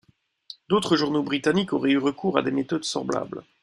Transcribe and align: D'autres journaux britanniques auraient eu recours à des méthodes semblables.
D'autres 0.67 0.95
journaux 0.97 1.21
britanniques 1.21 1.73
auraient 1.73 1.91
eu 1.91 1.99
recours 1.99 2.39
à 2.39 2.41
des 2.41 2.49
méthodes 2.49 2.85
semblables. 2.85 3.43